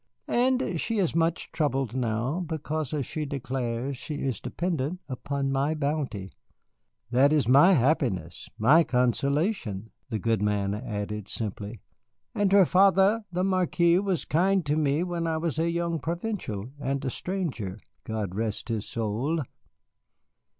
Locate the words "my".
5.51-5.75, 7.47-7.73, 8.57-8.83